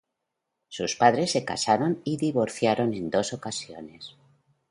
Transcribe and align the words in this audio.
Sus 0.67 0.95
padres 0.95 1.29
se 1.29 1.45
casaron 1.45 2.01
y 2.03 2.17
divorciaron 2.17 2.95
en 2.95 3.11
dos 3.11 3.33
ocasiones. 3.33 4.15